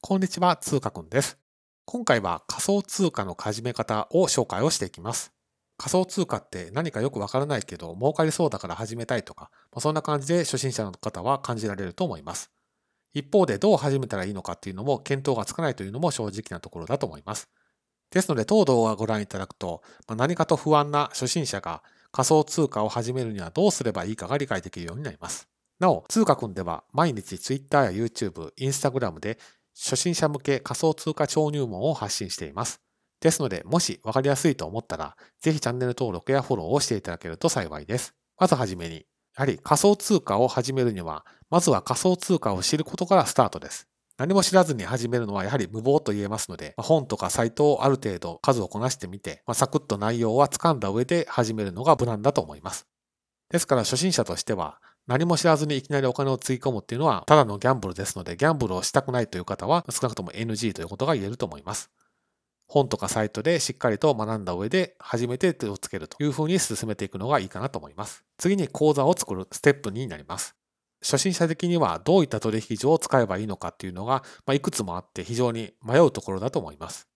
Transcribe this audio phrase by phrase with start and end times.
[0.00, 1.38] こんにちは、通貨くんです。
[1.84, 5.32] 今回は仮想通貨の始め方を紹介をしていきます。
[5.76, 12.52] 仮想通貨って何かよくわからないけど、儲かりそうだから始めたいとか、まあそんな感じで初心者の方は感じられると思います。
[13.12, 17.50] 一方でどう始めたらいいのかっていうのも見当がつかないというのも正直なところだと思います。
[18.10, 25.48] ですので、当動画をご覧いただくと、まあ何かと不安な初心者が仮想通貨を始めるにはどうすればいいかが理解できるようになります。
[25.80, 29.38] なお、通貨くんでは毎日 Twitter や YouTube、Instagram で
[29.78, 32.80] 初心者向け仮想通貨超入門を発信しています。
[33.20, 38.14] ですので、もし分かりやすいと思ったら、ぜひチャンネル登録やフォローをしていただけると幸いです。
[38.38, 39.02] まずはじめに、や
[39.42, 43.86] はり仮想通貨を始めるには、まずは仮想通貨を知ることからスタートです。
[44.18, 52.88] 何も知らずに始めるのはやはり無謀と言えますので、本とかサイトをある程度数をこなしてみて、まあサクッと内容は掴んだ上で始めるのが無難だと思います。
[53.50, 61.90] ですから初心者としては、何も知らずにいきなりお金をつぎ込むっていうのは、ただのギャンブルですので、ギャンブルをしたくないという方は、少なくとも NG ということが言えると思います。
[62.66, 68.22] 本とかサイトでしっかりと学んだ上で、初めて手をつけるというふうに進めていくのがいいかなと思います。
[68.36, 70.54] 次に講座を作るステップ2になります。
[71.02, 77.08] 初心者的にはどういった取引所を使えばいいのかっていうのが、まあ、いくつもあって非常に迷うところだと思います。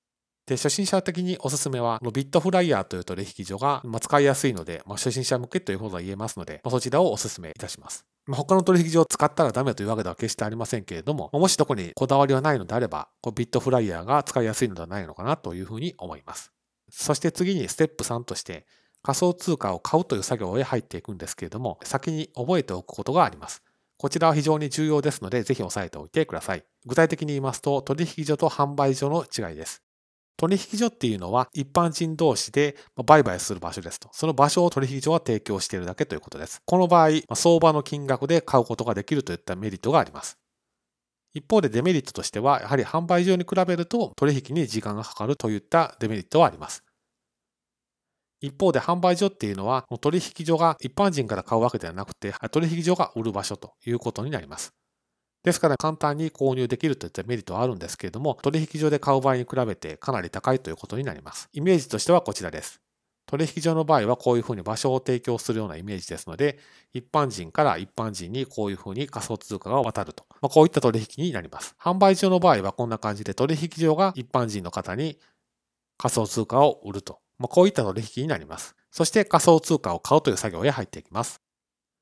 [0.46, 8.04] で、初心者的におすすめは、ビットフライヤーという取引所がまあ使いやすいので、まあ、初心者向けということが言えますので、まあ、そちらをおすすめいたします。
[8.26, 16.52] まあ、他の取引所を使ったらダメというわけでは決してありませんけれども、まあもしどこにこだわりはないのであれば、こうビットフライヤーが使いやすいのではないのかなというふうに思います。
[16.90, 18.66] そして次にステップ3として、
[19.02, 23.62] 仮想通貨を買うという作業へ入っていくんですけれども、先に覚えておくことがあります。
[23.96, 26.64] こちらは非常に重要ですので、ぜひ押さえておいてください。
[26.86, 29.82] 具体的に言いますと、取引所と販売所の違いです。
[30.42, 32.74] 取引所っていうのは一般人同士で
[33.06, 34.08] 売買する場所ですと。
[34.10, 36.60] その場所を取引所は提供しているだけということです。
[36.66, 40.36] この場合、相場の金額で買うことができるといったメリットがあります。
[41.32, 46.82] 一方でデメリットとしては、やはり販売所に比べると取引に時間がかかるといったデメリットはあります。
[48.40, 54.74] 一方で販売所っていうのは、取引所が一般人から買うわけではなくて、取引所が売る場所ということになります。
[55.44, 61.48] ですから簡単に購入できるといったメリットはあるんですけれども、取引所で買う場合に比べてかなり高いということになります。
[61.52, 62.80] イメージとしてはこちらです。
[63.26, 66.58] 取引所の場合はこういうふうに場所を提供するようなイメージですので、
[66.92, 70.24] 一般人から一般人にこういうふうに仮想通貨が渡ると。
[70.42, 71.74] まあ、こういった取引になります。
[71.80, 75.18] 販売所の場合はこんな感じで取引所が一般人の方に
[75.96, 77.20] 仮想通貨を売ると。
[77.38, 78.76] まあ、こういった取引になります。
[78.90, 81.40] そして仮想通貨を買うという作業へ入っていきます。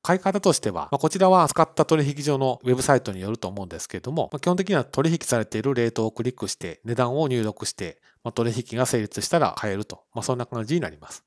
[0.03, 11.23] 買い方としては、まあ、こちらは使った取引所のウェブサイトによると思うんですけれども、まあ、基本的には取引されているレートをクリックして値段を入力して、まあ、取引が成立したら買えると、まあ、そんな感じになります。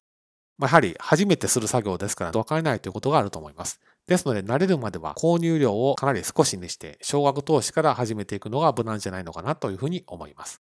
[0.58, 3.80] まあ、やはり初めてする作業ですから分からないということがあると思います。
[4.06, 10.60] ですので慣れるまでは購入量をかなり少しにして少額投資から始めていくのが無難じゃないのかなというふうに思います。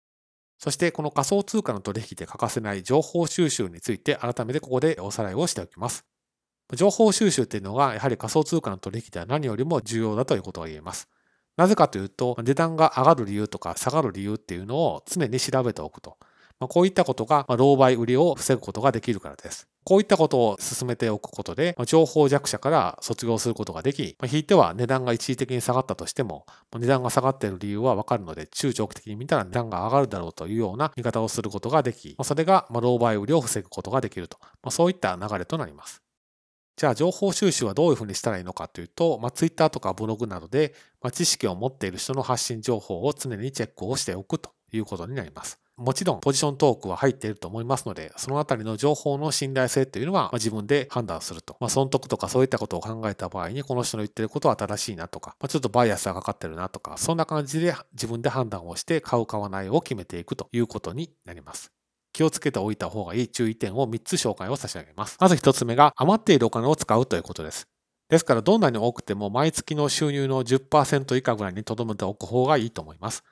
[0.59, 6.05] そしてこの仮想通貨の取引で欠かせない情報収集について改めてここでおさらいをしておきます。
[6.75, 11.07] 情報収集っていうのがやはり仮想通貨の取引では何よりも重要だということが言えます。
[11.55, 16.17] なぜかというと値段が上がる理由とか下がる理由っていうのを常に調べておくと。
[16.59, 19.67] ま、こういったことが狼狽売りを防ぐことができるからです。
[19.83, 26.45] こういったことを進めておくことで、ま情報弱者から卒業することができ、まあ、ひいては値段が一時的に下がったとしても、
[26.75, 36.06] 値段が下がっている理由はわかるので、中長期的に見たら値段が上がるだろうというような見方をすることができ、まあ、それが狼狽売りを防ぐことができると、まあ、そういった流れとなります。
[36.77, 45.59] じゃあ情報収集はどういうふうにしたらいいのかというと、まあ、Twitter とかブログなどで、まあ、知識を持っている人の発信情報を常にチェックをしておくということになります。
[45.75, 51.57] もちろんポジショントークは入っていると思いますので、そのあたりの情報の信頼性というのはまあ自分で判断すると。
[51.59, 61.76] まあ、損得とかそういったことを考えた場合に、この人の言ってることは正しいなとか、まあ、ちょっとバイアスがかかってるなとか、そんな感じで自分で判断をして買う買わないを決めていくということになります。
[62.17, 65.17] 気をつけておいた方がいい注意点を3つ紹介を差し上げます。
[65.19, 67.67] まず1つ目が余っているお金を使うということです。
[68.09, 73.23] ですからどんなに多くても毎月の収入の10%以下ぐらいに留めておく方がいいと思います。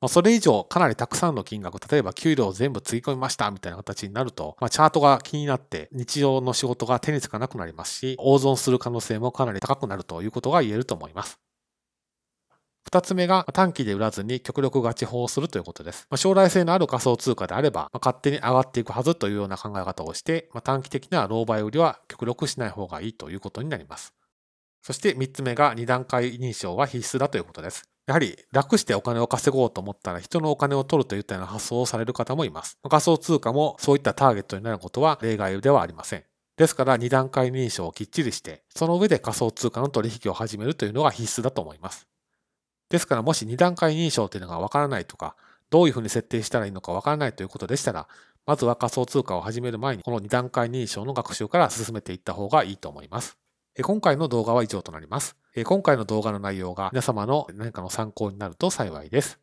[0.00, 11.40] ま、それ以上かなりたくさんの金額、例えば給料を全部つぎ込みましたみたいな形になると、まあ、チャートが気になって日常の仕事が手につかなくなりますし、大損する可能性もかなり高くなるということが言えると思います。
[12.84, 16.06] 二つ目が短期で売らずに極力ガチ法をするということです。
[16.10, 24.12] まあ、将来性のある仮想通貨であれば、まあ、勝手に上がっていくはずというような考え方をして、まあ、短期的な狼狽売りは極力しない方がいいということになります。
[24.82, 27.84] そして三つ目が二段階認証は必須だということです。
[28.06, 32.78] やはり楽してお金を稼ごうと思ったら人のお金を取るといったような発想をされる方もいます。
[32.90, 36.24] 仮想通貨もそういったターゲットになることは例外ではありません。
[36.56, 42.08] ですから二段階認証をきっちりして、その上で仮想通貨の取引を始めるというのが必須だと思います。
[42.92, 45.34] ですからもし2段階認証というのがわからないとか、
[45.70, 48.06] どういうふうに設定したらいいのかわからないということでしたら、
[48.44, 53.38] まずは仮想通貨を始める前にこの2段階認証の学習から進めていった方がいいと思います。
[53.82, 55.36] 今回の動画は以上となります。
[55.64, 59.41] 今回の動画の内容が皆様の何かの参考になると幸いです。